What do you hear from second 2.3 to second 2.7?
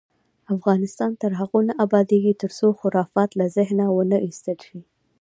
ترڅو